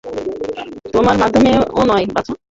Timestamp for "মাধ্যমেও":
1.17-1.61